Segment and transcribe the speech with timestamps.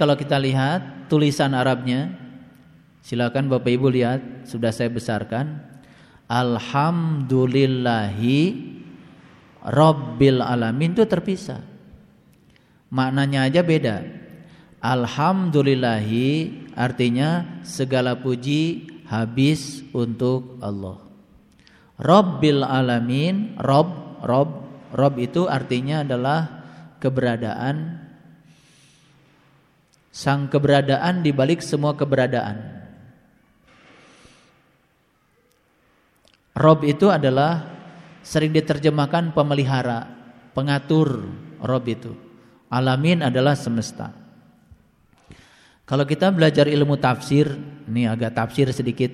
[0.00, 2.16] kalau kita lihat tulisan Arabnya,
[3.04, 5.60] silakan Bapak Ibu lihat, sudah saya besarkan.
[6.24, 8.72] Alhamdulillahi
[9.60, 11.60] Rabbil alamin itu terpisah.
[12.88, 14.08] Maknanya aja beda.
[14.80, 20.96] Alhamdulillahi artinya segala puji habis untuk Allah.
[22.00, 24.64] Rabbil alamin, Rob, Rob,
[24.96, 26.64] Rob itu artinya adalah
[27.04, 28.08] keberadaan
[30.10, 32.82] sang keberadaan di balik semua keberadaan.
[36.58, 37.64] Rob itu adalah
[38.20, 40.10] sering diterjemahkan pemelihara,
[40.52, 41.24] pengatur
[41.62, 42.12] Rob itu.
[42.68, 44.12] Alamin adalah semesta.
[45.86, 47.50] Kalau kita belajar ilmu tafsir,
[47.90, 49.10] ini agak tafsir sedikit.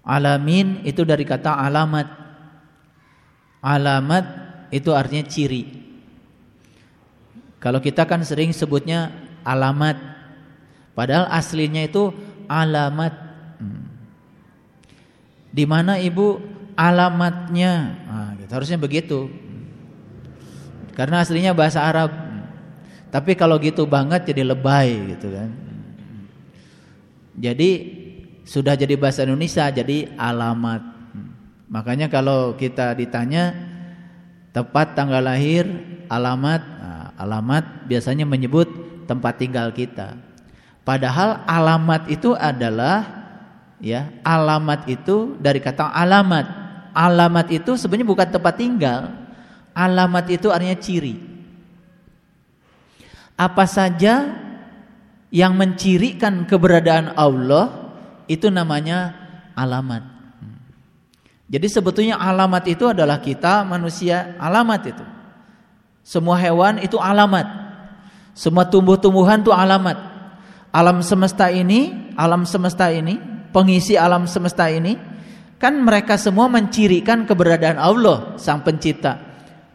[0.00, 2.08] Alamin itu dari kata alamat.
[3.60, 4.24] Alamat
[4.72, 5.62] itu artinya ciri.
[7.60, 9.12] Kalau kita kan sering sebutnya
[9.46, 9.96] alamat.
[10.94, 12.12] Padahal aslinya itu
[12.50, 13.14] alamat.
[15.50, 16.38] Di mana ibu
[16.78, 17.72] alamatnya?
[18.06, 18.50] Nah, gitu.
[18.54, 19.30] harusnya begitu.
[20.94, 22.10] Karena aslinya bahasa Arab.
[23.10, 25.50] Tapi kalau gitu banget jadi lebay gitu kan.
[27.34, 27.70] Jadi
[28.46, 30.82] sudah jadi bahasa Indonesia jadi alamat.
[31.70, 33.54] Makanya kalau kita ditanya
[34.50, 35.66] tepat tanggal lahir,
[36.10, 38.66] alamat, nah, alamat biasanya menyebut
[39.10, 40.14] tempat tinggal kita.
[40.86, 43.26] Padahal alamat itu adalah
[43.82, 46.46] ya, alamat itu dari kata alamat.
[46.94, 49.10] Alamat itu sebenarnya bukan tempat tinggal.
[49.74, 51.30] Alamat itu artinya ciri
[53.40, 54.36] apa saja
[55.32, 57.96] yang mencirikan keberadaan Allah
[58.28, 59.16] itu namanya
[59.56, 60.04] alamat.
[61.50, 65.04] Jadi sebetulnya alamat itu adalah kita manusia alamat itu.
[66.04, 67.69] Semua hewan itu alamat.
[68.34, 69.98] Semua tumbuh-tumbuhan itu alamat.
[70.70, 73.18] Alam semesta ini, alam semesta ini,
[73.50, 74.94] pengisi alam semesta ini
[75.60, 79.20] kan mereka semua mencirikan keberadaan Allah sang pencipta.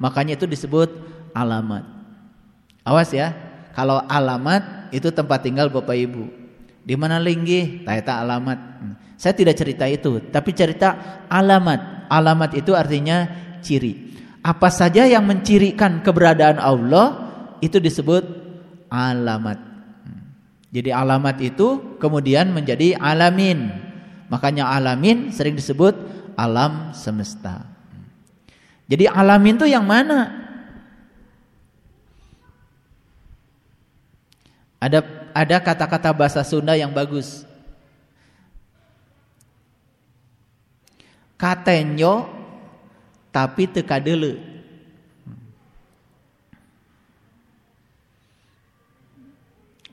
[0.02, 0.90] Makanya itu disebut
[1.36, 1.86] alamat.
[2.88, 3.32] Awas ya,
[3.76, 6.24] kalau alamat itu tempat tinggal Bapak Ibu.
[6.86, 7.86] Di mana linggih?
[7.86, 8.58] Taeta alamat.
[9.18, 12.10] Saya tidak cerita itu, tapi cerita alamat.
[12.12, 13.26] Alamat itu artinya
[13.66, 14.14] ciri.
[14.46, 17.26] Apa saja yang mencirikan keberadaan Allah
[17.66, 18.45] itu disebut
[18.90, 19.60] alamat.
[20.76, 23.72] Jadi alamat itu kemudian menjadi alamin.
[24.28, 25.96] Makanya alamin sering disebut
[26.36, 27.64] alam semesta.
[28.86, 30.46] Jadi alamin itu yang mana?
[34.84, 35.00] Ada
[35.34, 37.48] ada kata-kata bahasa Sunda yang bagus.
[41.40, 42.28] Katenyo
[43.32, 44.00] tapi teka.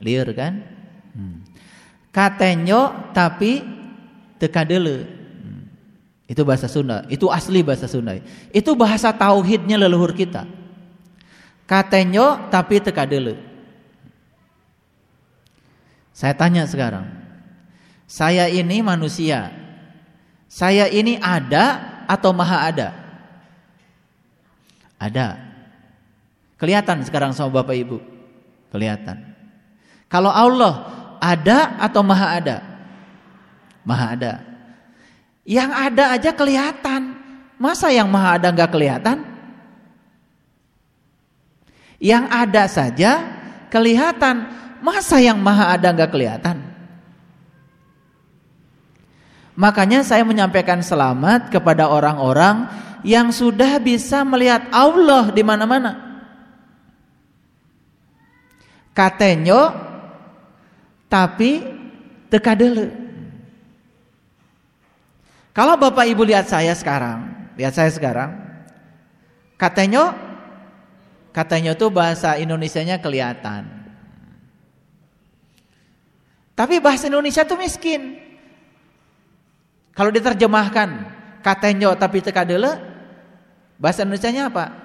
[0.03, 0.59] Liar kan?
[1.15, 1.39] Hmm.
[2.11, 3.63] Katenyo tapi
[4.37, 5.07] teka dulu.
[5.07, 5.63] Hmm.
[6.27, 7.07] Itu bahasa Sunda.
[7.07, 8.19] Itu asli bahasa Sunda.
[8.51, 10.43] Itu bahasa tauhidnya leluhur kita.
[11.63, 13.39] Katenyo tapi teka dulu.
[16.11, 17.09] Saya tanya sekarang.
[18.05, 19.49] Saya ini manusia.
[20.45, 22.89] Saya ini ada atau maha ada?
[25.01, 25.41] Ada.
[26.61, 27.97] Kelihatan sekarang sama Bapak Ibu?
[28.69, 29.32] Kelihatan.
[30.13, 30.85] Kalau Allah
[31.17, 32.57] ada atau maha ada?
[33.81, 34.33] Maha ada.
[35.41, 37.01] Yang ada aja kelihatan.
[37.57, 39.25] Masa yang maha ada nggak kelihatan?
[41.97, 43.11] Yang ada saja
[43.73, 44.53] kelihatan.
[44.85, 46.61] Masa yang maha ada nggak kelihatan?
[49.57, 52.69] Makanya saya menyampaikan selamat kepada orang-orang
[53.01, 55.97] yang sudah bisa melihat Allah di mana-mana.
[58.93, 59.92] Katenyo
[61.13, 61.61] tapi
[62.33, 62.89] teka dulu.
[65.53, 68.33] Kalau Bapak Ibu lihat saya sekarang, lihat saya sekarang.
[69.53, 70.33] Katenyo
[71.33, 73.65] Katanya itu bahasa Indonesianya kelihatan.
[76.53, 78.21] Tapi bahasa Indonesia itu miskin.
[79.97, 80.89] Kalau diterjemahkan
[81.41, 82.77] katenyo tapi teka dele,
[83.81, 84.77] bahasa Indonesia-nya apa?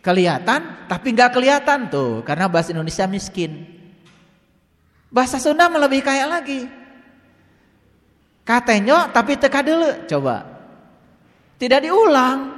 [0.00, 3.75] Kelihatan tapi nggak kelihatan tuh karena bahasa Indonesia miskin.
[5.16, 6.68] Bahasa Sunda lebih kaya lagi.
[8.44, 10.44] Katenyo tapi teka dele, coba.
[11.56, 12.52] Tidak diulang.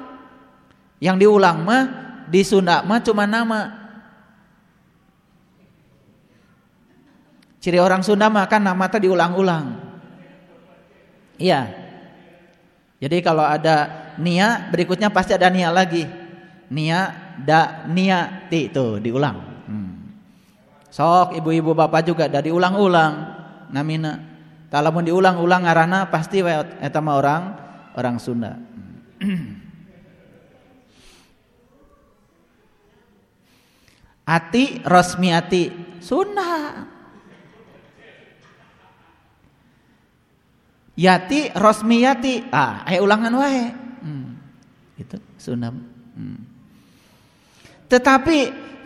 [0.98, 1.82] Yang diulang mah
[2.26, 3.78] di Sunda mah cuma nama.
[7.62, 9.66] Ciri orang Sunda makan nama tadi diulang-ulang.
[11.38, 11.62] Iya.
[12.98, 16.02] Jadi kalau ada nia, berikutnya pasti ada nia lagi.
[16.74, 19.57] Nia, da, nia, ti itu diulang.
[20.88, 23.12] Sok ibu-ibu bapak juga dari ulang-ulang
[23.68, 24.18] namina.
[24.68, 26.44] Talamun diulang-ulang ngarana pasti
[26.80, 27.42] eta mah orang
[27.96, 28.56] orang Sunda.
[34.28, 35.72] Ati Rosmiati
[36.04, 36.84] Sunda.
[40.98, 42.50] Yati Rosmiyati.
[42.50, 43.70] Ah, ayo ulangan wae.
[44.02, 44.34] Hmm.
[44.98, 45.70] Itu Sunda.
[45.70, 46.42] Hmm.
[47.86, 48.38] Tetapi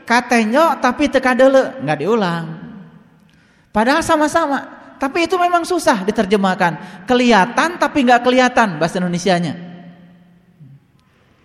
[0.05, 2.47] katanya tapi teka dulu nggak diulang.
[3.73, 4.81] Padahal sama-sama.
[5.01, 7.05] Tapi itu memang susah diterjemahkan.
[7.11, 9.59] Kelihatan tapi nggak kelihatan bahasa Indonesianya.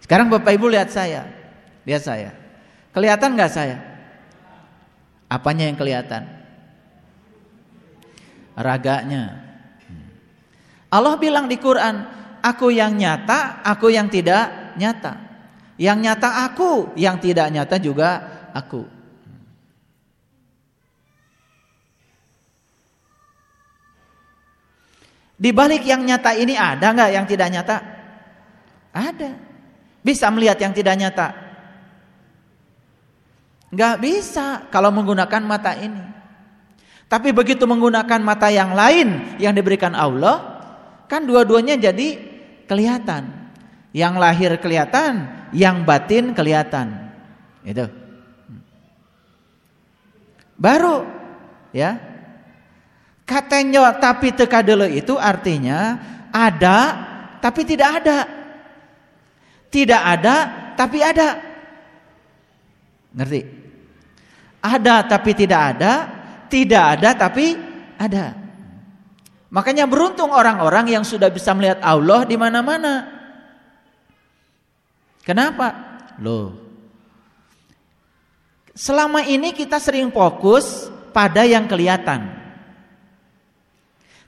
[0.03, 1.25] Sekarang Bapak Ibu lihat saya.
[1.87, 2.29] Lihat saya.
[2.93, 3.81] Kelihatan nggak saya?
[5.25, 6.29] Apanya yang kelihatan?
[8.53, 9.41] Raganya.
[10.87, 12.05] Allah bilang di Quran,
[12.39, 15.17] aku yang nyata, aku yang tidak nyata.
[15.81, 18.81] Yang nyata aku, yang tidak nyata juga aku.
[25.37, 27.77] Di balik yang nyata ini ada nggak yang tidak nyata?
[28.89, 29.31] Ada.
[30.01, 31.27] Bisa melihat yang tidak nyata?
[33.69, 36.01] Nggak bisa kalau menggunakan mata ini.
[37.07, 40.59] Tapi begitu menggunakan mata yang lain yang diberikan Allah,
[41.05, 42.17] kan dua-duanya jadi
[42.65, 43.47] kelihatan.
[43.95, 45.13] Yang lahir kelihatan,
[45.55, 47.13] yang batin kelihatan.
[47.63, 48.06] Itu.
[50.57, 51.05] Baru
[51.71, 52.01] ya.
[53.27, 55.99] Katanya tapi teka dulu itu artinya
[56.33, 56.77] ada
[57.39, 58.17] tapi tidak ada.
[59.69, 60.35] Tidak ada
[60.73, 61.29] tapi ada.
[63.13, 63.41] Ngerti?
[64.57, 65.93] Ada tapi tidak ada,
[66.49, 67.45] tidak ada tapi
[67.97, 68.35] ada.
[69.47, 73.07] Makanya beruntung orang-orang yang sudah bisa melihat Allah di mana-mana.
[75.23, 75.75] Kenapa?
[76.19, 76.66] Loh.
[78.77, 82.29] Selama ini kita sering fokus pada yang kelihatan.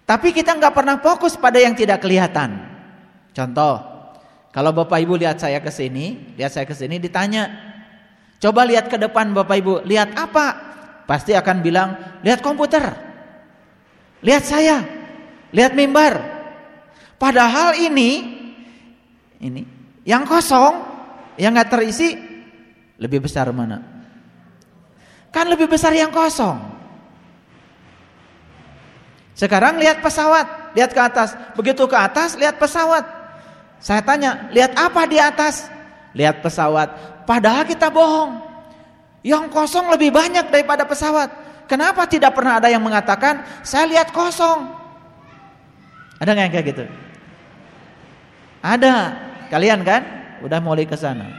[0.09, 2.57] Tapi kita nggak pernah fokus pada yang tidak kelihatan.
[3.29, 3.77] Contoh,
[4.49, 7.45] kalau Bapak Ibu lihat saya ke sini, lihat saya ke sini ditanya,
[8.41, 10.57] coba lihat ke depan Bapak Ibu, lihat apa?
[11.05, 12.89] Pasti akan bilang, lihat komputer.
[14.25, 14.81] Lihat saya.
[15.53, 16.17] Lihat mimbar.
[17.21, 18.41] Padahal ini
[19.45, 19.61] ini
[20.09, 20.73] yang kosong,
[21.37, 22.17] yang nggak terisi
[22.97, 23.98] lebih besar mana?
[25.29, 26.57] Kan lebih besar yang kosong.
[29.39, 31.31] Sekarang lihat pesawat, lihat ke atas.
[31.55, 33.07] Begitu ke atas, lihat pesawat.
[33.79, 35.71] Saya tanya, lihat apa di atas?
[36.11, 37.23] Lihat pesawat.
[37.23, 38.35] Padahal kita bohong.
[39.23, 41.31] Yang kosong lebih banyak daripada pesawat.
[41.71, 44.67] Kenapa tidak pernah ada yang mengatakan, saya lihat kosong?
[46.19, 46.85] Ada nggak yang kayak gitu?
[48.59, 48.95] Ada.
[49.47, 50.01] Kalian kan?
[50.43, 51.38] Udah mulai ke sana.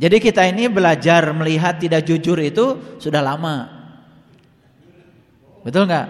[0.00, 3.68] Jadi kita ini belajar melihat tidak jujur itu sudah lama.
[5.60, 6.08] Betul nggak?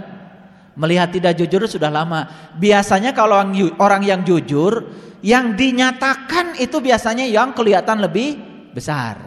[0.79, 2.55] Melihat tidak jujur sudah lama.
[2.55, 3.43] Biasanya kalau
[3.83, 4.87] orang yang jujur,
[5.27, 8.39] yang dinyatakan itu biasanya yang kelihatan lebih
[8.71, 9.19] besar.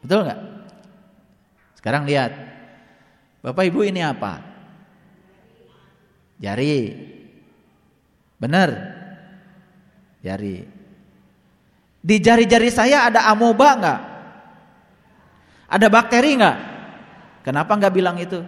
[0.00, 0.40] Betul nggak?
[1.76, 2.32] Sekarang lihat.
[3.44, 4.40] Bapak Ibu ini apa?
[6.40, 6.88] Jari.
[8.40, 8.68] Benar?
[10.24, 10.75] Jari.
[12.06, 14.00] Di jari-jari saya ada amoeba enggak?
[15.66, 16.56] Ada bakteri enggak?
[17.42, 18.46] Kenapa enggak bilang itu?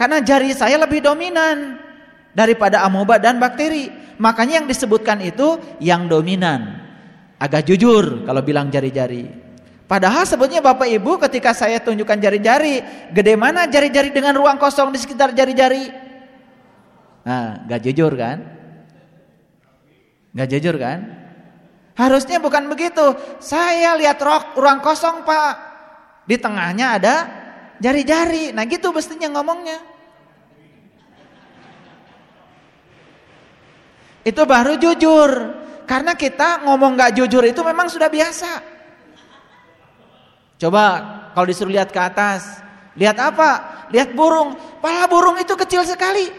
[0.00, 1.76] Karena jari saya lebih dominan
[2.32, 3.92] daripada amoeba dan bakteri.
[4.16, 6.80] Makanya yang disebutkan itu yang dominan.
[7.36, 9.28] Agak jujur kalau bilang jari-jari.
[9.84, 12.80] Padahal sebetulnya Bapak Ibu ketika saya tunjukkan jari-jari,
[13.12, 15.92] gede mana jari-jari dengan ruang kosong di sekitar jari-jari?
[17.28, 18.59] Nah, gak jujur kan?
[20.30, 20.98] Gak jujur kan?
[21.98, 23.12] Harusnya bukan begitu.
[23.42, 25.54] Saya lihat rok, ruang kosong pak.
[26.24, 27.16] Di tengahnya ada
[27.82, 28.54] jari-jari.
[28.54, 29.78] Nah gitu mestinya ngomongnya.
[34.22, 35.30] Itu baru jujur.
[35.84, 38.62] Karena kita ngomong gak jujur itu memang sudah biasa.
[40.60, 40.84] Coba
[41.34, 42.62] kalau disuruh lihat ke atas.
[42.94, 43.50] Lihat apa?
[43.90, 44.54] Lihat burung.
[44.78, 46.30] Pala burung itu kecil sekali.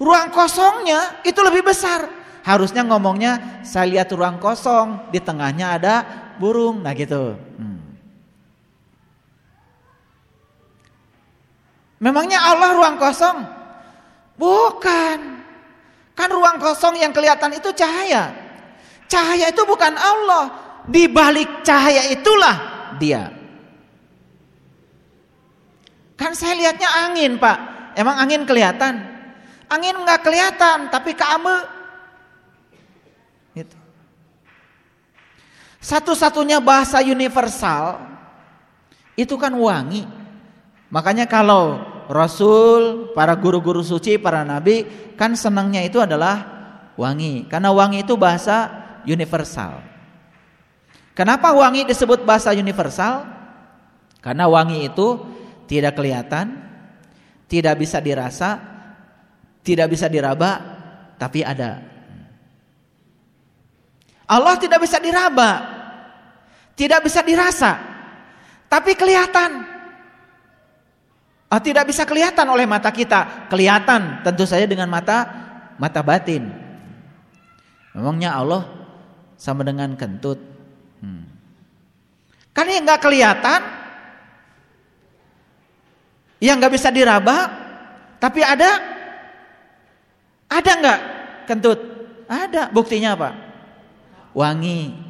[0.00, 2.08] Ruang kosongnya itu lebih besar.
[2.48, 5.94] Harusnya ngomongnya saya lihat ruang kosong, di tengahnya ada
[6.40, 6.80] burung.
[6.80, 7.36] Nah gitu.
[7.60, 7.76] Hmm.
[12.00, 13.44] Memangnya Allah ruang kosong?
[14.40, 15.18] Bukan.
[16.16, 18.32] Kan ruang kosong yang kelihatan itu cahaya.
[19.12, 20.48] Cahaya itu bukan Allah.
[20.88, 22.56] Di balik cahaya itulah
[22.96, 23.28] dia.
[26.16, 27.92] Kan saya lihatnya angin, Pak.
[27.92, 29.04] Emang angin kelihatan?
[29.68, 31.77] Angin nggak kelihatan, tapi kamu
[35.88, 37.96] Satu-satunya bahasa universal
[39.16, 40.04] itu kan wangi.
[40.92, 41.80] Makanya kalau
[42.12, 44.84] Rasul, para guru-guru suci, para nabi
[45.16, 46.44] kan senangnya itu adalah
[46.92, 47.48] wangi.
[47.48, 48.68] Karena wangi itu bahasa
[49.08, 49.80] universal.
[51.16, 53.24] Kenapa wangi disebut bahasa universal?
[54.20, 55.24] Karena wangi itu
[55.64, 56.52] tidak kelihatan,
[57.48, 58.60] tidak bisa dirasa,
[59.64, 60.60] tidak bisa diraba,
[61.16, 61.80] tapi ada.
[64.28, 65.77] Allah tidak bisa diraba,
[66.78, 67.74] tidak bisa dirasa,
[68.70, 69.66] tapi kelihatan.
[71.50, 75.26] Oh, tidak bisa kelihatan oleh mata kita, kelihatan tentu saja dengan mata
[75.74, 76.46] mata batin.
[77.98, 78.62] Memangnya Allah
[79.34, 80.38] sama dengan kentut?
[81.02, 81.26] Hmm.
[82.54, 83.60] Kan yang nggak kelihatan,
[86.38, 87.50] yang nggak bisa diraba,
[88.22, 88.70] tapi ada,
[90.46, 91.00] ada nggak
[91.50, 91.80] kentut?
[92.28, 92.68] Ada.
[92.70, 93.30] Buktinya apa?
[94.36, 95.07] Wangi.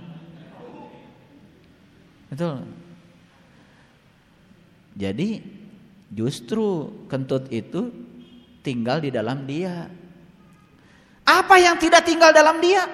[2.29, 2.65] Betul.
[4.99, 5.41] Jadi
[6.13, 7.93] justru kentut itu
[8.67, 9.89] tinggal di dalam dia.
[11.29, 12.89] Apa yang tidak tinggal dalam dia?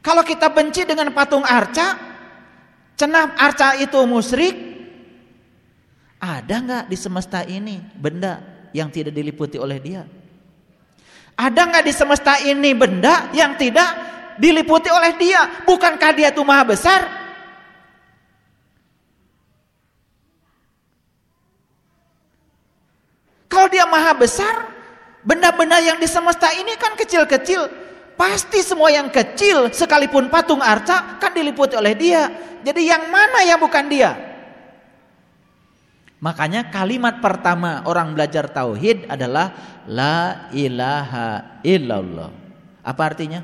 [0.00, 1.98] Kalau kita benci dengan patung arca,
[2.96, 4.56] cenah arca itu musyrik,
[6.16, 8.40] ada nggak di semesta ini benda
[8.72, 10.08] yang tidak diliputi oleh dia?
[11.36, 13.88] Ada nggak di semesta ini benda yang tidak
[14.40, 15.64] diliputi oleh dia?
[15.68, 17.19] Bukankah dia itu maha besar?
[23.50, 24.70] Kalau dia maha besar,
[25.26, 27.66] benda-benda yang di semesta ini kan kecil-kecil.
[28.14, 32.30] Pasti semua yang kecil sekalipun patung arca kan diliputi oleh dia.
[32.62, 34.14] Jadi yang mana yang bukan dia?
[36.20, 42.30] Makanya kalimat pertama orang belajar tauhid adalah la ilaha illallah.
[42.84, 43.40] Apa artinya?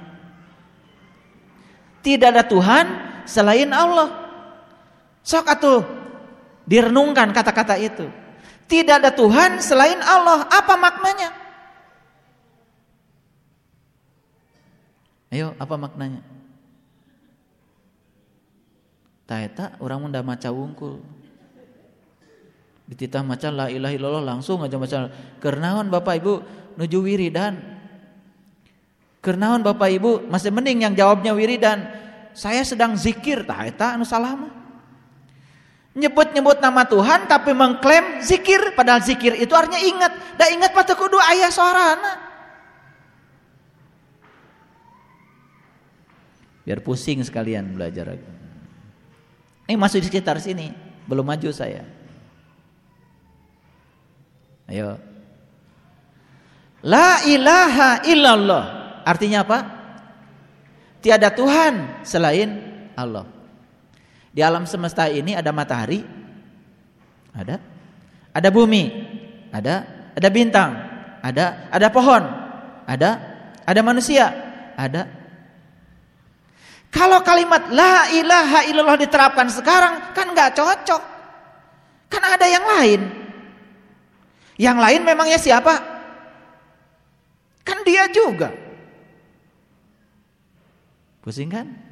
[2.05, 2.85] Tidak ada Tuhan
[3.25, 4.13] selain Allah.
[5.25, 5.83] Sok atuh
[6.69, 8.07] direnungkan kata-kata itu.
[8.67, 10.51] Tidak ada Tuhan selain Allah.
[10.51, 11.31] Apa maknanya?
[15.31, 16.23] Ayo, apa maknanya?
[19.27, 21.03] Taeta orang munda maca wungkul.
[22.87, 25.11] Dititah maca la ilaha illallah langsung aja maca.
[25.43, 26.35] Kernaon Bapak Ibu
[26.79, 27.59] nuju wiridan.
[29.19, 31.83] Kernaon Bapak Ibu masih mending yang jawabnya wiridan.
[32.31, 34.07] Saya sedang zikir taeta anu
[35.97, 40.13] Nyebut-nyebut nama Tuhan tapi mengklaim zikir padahal zikir itu artinya ingat.
[40.37, 42.13] Da ingat pada kudu ayah suarana.
[46.69, 48.21] Biar pusing sekalian belajar.
[49.65, 50.69] Ini masih di sekitar sini,
[51.09, 51.87] belum maju saya.
[54.69, 55.01] Ayo.
[56.85, 58.65] La ilaha illallah.
[59.07, 59.59] Artinya apa?
[61.01, 62.51] Tiada Tuhan selain
[62.99, 63.36] Allah.
[64.37, 66.05] Di alam semesta ini ada matahari,
[67.33, 67.57] ada,
[68.37, 68.85] ada bumi,
[69.49, 70.77] ada, ada bintang,
[71.25, 72.21] ada, ada pohon,
[72.85, 73.11] ada,
[73.65, 74.29] ada manusia,
[74.77, 75.09] ada,
[76.97, 81.03] kalau kalimat la ilaha illallah diterapkan sekarang kan nggak cocok.
[82.09, 83.01] Kan ada yang lain.
[84.57, 85.77] Yang lain memangnya siapa?
[87.61, 88.49] Kan dia juga.
[91.21, 91.86] Pusing kan?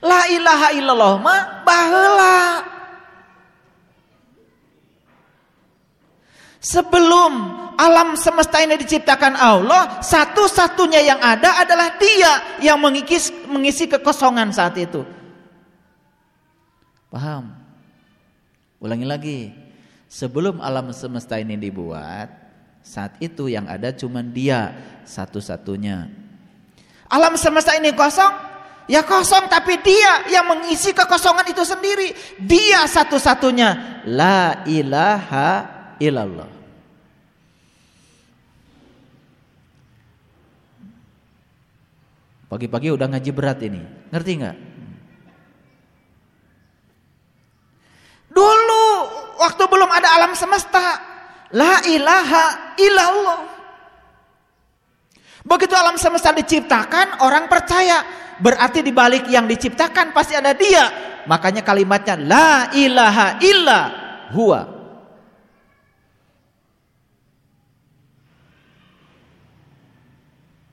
[0.00, 2.40] La ilaha illallah mah baheula.
[6.60, 7.32] Sebelum
[7.80, 14.76] alam semesta ini diciptakan Allah, satu-satunya yang ada adalah Dia yang mengisi, mengisi kekosongan saat
[14.76, 15.00] itu.
[17.08, 17.56] Paham?
[18.76, 19.40] Ulangi lagi.
[20.10, 22.28] Sebelum alam semesta ini dibuat,
[22.84, 24.76] saat itu yang ada cuma Dia
[25.08, 26.12] satu-satunya.
[27.08, 28.49] Alam semesta ini kosong,
[28.90, 32.10] ya kosong tapi Dia yang mengisi kekosongan itu sendiri.
[32.42, 34.02] Dia satu-satunya.
[34.10, 35.50] La ilaha
[36.02, 36.50] ilallah.
[42.50, 43.78] Pagi-pagi udah ngaji berat ini,
[44.10, 44.56] ngerti nggak?
[48.34, 48.86] Dulu
[49.38, 50.98] waktu belum ada alam semesta,
[51.54, 53.59] la ilaha illallah.
[55.40, 58.04] Begitu alam semesta diciptakan, orang percaya.
[58.40, 60.88] Berarti di balik yang diciptakan pasti ada dia.
[61.28, 63.80] Makanya kalimatnya la ilaha illa
[64.32, 64.60] huwa.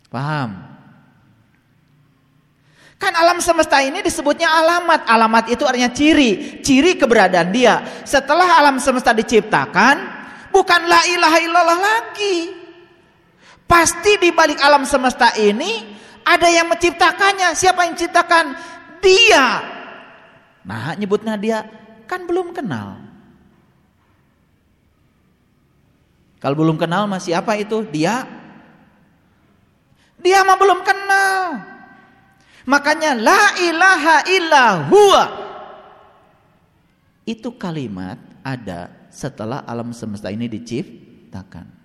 [0.08, 0.52] Paham?
[2.98, 5.06] Kan alam semesta ini disebutnya alamat.
[5.06, 7.84] Alamat itu artinya ciri, ciri keberadaan dia.
[8.02, 9.96] Setelah alam semesta diciptakan,
[10.50, 12.57] bukan la ilaha illallah lagi.
[13.68, 15.84] Pasti di balik alam semesta ini
[16.24, 17.52] ada yang menciptakannya.
[17.52, 18.46] Siapa yang menciptakan?
[19.04, 19.48] Dia.
[20.64, 21.68] Nah, nyebutnya dia
[22.08, 23.00] kan belum kenal.
[26.40, 27.84] Kalau belum kenal masih apa itu?
[27.92, 28.24] Dia.
[30.24, 31.60] Dia mah belum kenal.
[32.68, 35.24] Makanya la ilaha illa huwa.
[37.28, 41.77] Itu kalimat ada setelah alam semesta ini diciptakan.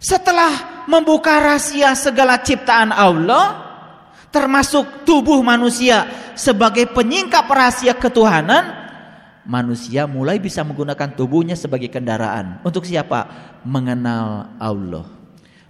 [0.00, 3.52] Setelah membuka rahasia segala ciptaan Allah,
[4.32, 8.64] termasuk tubuh manusia sebagai penyingkap rahasia ketuhanan,
[9.44, 12.64] manusia mulai bisa menggunakan tubuhnya sebagai kendaraan.
[12.64, 13.28] Untuk siapa?
[13.60, 15.04] Mengenal Allah.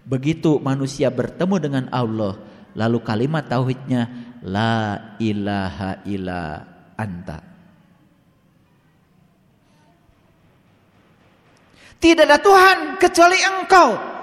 [0.06, 2.38] Begitu manusia bertemu dengan Allah,
[2.78, 4.06] lalu kalimat tauhidnya
[4.46, 6.42] la ilaha illa
[6.94, 7.42] anta.
[11.98, 14.19] Tidak ada Tuhan kecuali Engkau.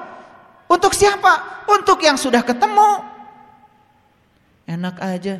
[0.68, 1.64] Untuk siapa?
[1.68, 2.92] Untuk yang sudah ketemu.
[4.68, 5.40] Enak aja.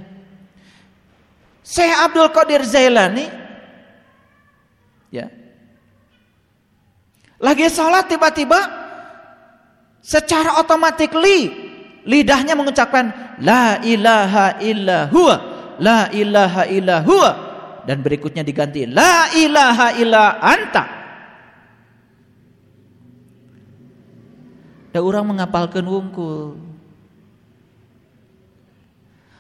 [1.68, 3.28] Syekh Abdul Qadir Zailani
[5.12, 5.28] ya.
[7.38, 8.56] Lagi sholat tiba-tiba
[10.00, 11.12] secara otomatis
[12.08, 15.36] lidahnya mengucapkan la ilaha illa huwa
[15.78, 17.32] la ilaha illa huwa
[17.84, 20.97] dan berikutnya diganti la ilaha illa anta
[25.02, 26.58] orang mengapalkan wungkul.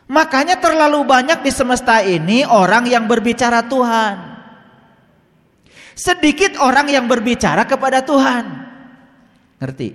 [0.08, 4.16] Makanya terlalu banyak di semesta ini orang yang berbicara Tuhan.
[5.98, 8.46] Sedikit orang yang berbicara kepada Tuhan.
[9.60, 9.90] Ngerti?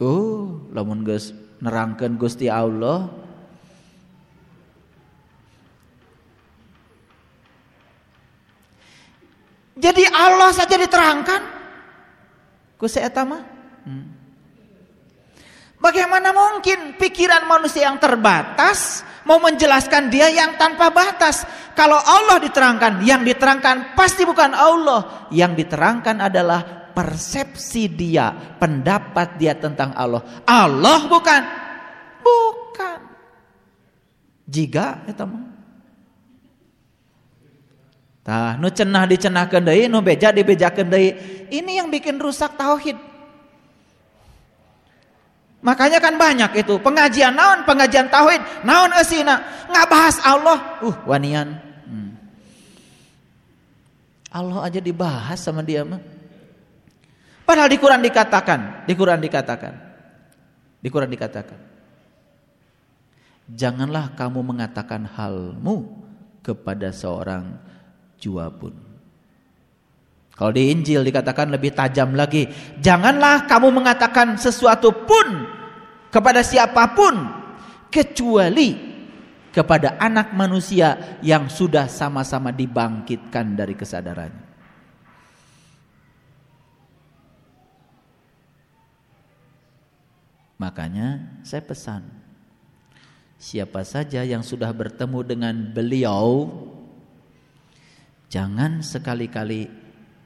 [0.00, 3.10] Oh, lamun geus nerangkeun Gusti Allah.
[9.74, 11.53] Jadi Allah saja diterangkan
[13.24, 13.42] mah.
[13.84, 14.06] Hmm.
[15.84, 21.44] Bagaimana mungkin pikiran manusia yang terbatas mau menjelaskan dia yang tanpa batas?
[21.76, 25.28] Kalau Allah diterangkan, yang diterangkan pasti bukan Allah.
[25.28, 30.24] Yang diterangkan adalah persepsi dia, pendapat dia tentang Allah.
[30.48, 31.42] Allah bukan.
[32.24, 32.98] Bukan.
[34.48, 35.53] Jika mah.
[38.24, 41.12] Tah, nu cenah dicenahkeun deui, nu beja dibejakeun deui.
[41.52, 42.96] Ini yang bikin rusak tauhid.
[45.60, 50.80] Makanya kan banyak itu pengajian naon, pengajian tauhid, naon eusina, ngabahas Allah.
[50.80, 51.56] Uh, wanian.
[51.84, 52.16] Hmm.
[54.32, 56.00] Allah aja dibahas sama dia mah.
[57.44, 59.74] Padahal di Quran dikatakan, di Quran dikatakan,
[60.80, 61.60] di Quran dikatakan,
[63.52, 65.92] janganlah kamu mengatakan halmu
[66.40, 67.73] kepada seorang
[68.18, 68.74] jua pun.
[70.34, 72.50] Kalau di Injil dikatakan lebih tajam lagi,
[72.82, 75.46] janganlah kamu mengatakan sesuatu pun
[76.10, 77.14] kepada siapa pun
[77.86, 78.74] kecuali
[79.54, 84.42] kepada anak manusia yang sudah sama-sama dibangkitkan dari kesadarannya.
[90.58, 92.24] Makanya saya pesan
[93.44, 96.48] Siapa saja yang sudah bertemu dengan beliau
[98.34, 99.70] Jangan sekali-kali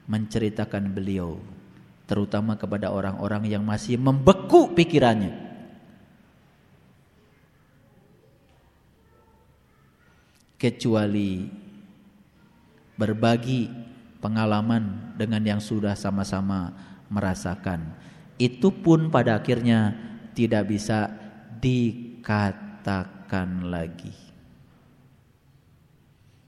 [0.09, 1.37] menceritakan beliau
[2.09, 5.29] Terutama kepada orang-orang yang masih membeku pikirannya
[10.57, 11.45] Kecuali
[12.97, 13.69] berbagi
[14.17, 16.73] pengalaman dengan yang sudah sama-sama
[17.13, 17.93] merasakan
[18.41, 19.93] Itu pun pada akhirnya
[20.33, 21.11] tidak bisa
[21.59, 24.28] dikatakan lagi.